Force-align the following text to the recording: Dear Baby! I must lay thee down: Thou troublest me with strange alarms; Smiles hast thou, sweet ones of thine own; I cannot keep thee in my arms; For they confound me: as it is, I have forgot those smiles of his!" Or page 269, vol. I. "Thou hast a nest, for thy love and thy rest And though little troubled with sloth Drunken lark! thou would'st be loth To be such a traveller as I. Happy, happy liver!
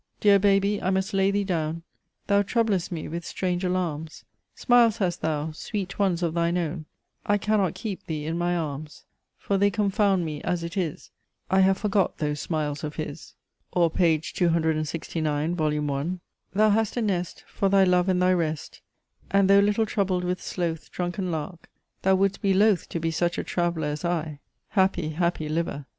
Dear 0.19 0.39
Baby! 0.39 0.81
I 0.81 0.89
must 0.89 1.13
lay 1.13 1.29
thee 1.29 1.43
down: 1.43 1.83
Thou 2.25 2.41
troublest 2.41 2.91
me 2.91 3.07
with 3.07 3.23
strange 3.23 3.63
alarms; 3.63 4.25
Smiles 4.55 4.97
hast 4.97 5.21
thou, 5.21 5.51
sweet 5.51 5.99
ones 5.99 6.23
of 6.23 6.33
thine 6.33 6.57
own; 6.57 6.85
I 7.23 7.37
cannot 7.37 7.75
keep 7.75 8.07
thee 8.07 8.25
in 8.25 8.35
my 8.35 8.57
arms; 8.57 9.05
For 9.37 9.59
they 9.59 9.69
confound 9.69 10.25
me: 10.25 10.41
as 10.41 10.63
it 10.63 10.75
is, 10.75 11.11
I 11.51 11.59
have 11.59 11.77
forgot 11.77 12.17
those 12.17 12.39
smiles 12.39 12.83
of 12.83 12.95
his!" 12.95 13.35
Or 13.73 13.91
page 13.91 14.33
269, 14.33 15.53
vol. 15.53 15.91
I. 15.91 16.19
"Thou 16.53 16.69
hast 16.71 16.97
a 16.97 17.01
nest, 17.03 17.43
for 17.45 17.69
thy 17.69 17.83
love 17.83 18.09
and 18.09 18.19
thy 18.19 18.33
rest 18.33 18.81
And 19.29 19.47
though 19.47 19.59
little 19.59 19.85
troubled 19.85 20.23
with 20.23 20.41
sloth 20.41 20.89
Drunken 20.91 21.29
lark! 21.29 21.69
thou 22.01 22.15
would'st 22.15 22.41
be 22.41 22.55
loth 22.55 22.89
To 22.89 22.99
be 22.99 23.11
such 23.11 23.37
a 23.37 23.43
traveller 23.43 23.89
as 23.89 24.03
I. 24.03 24.39
Happy, 24.69 25.09
happy 25.09 25.47
liver! 25.47 25.85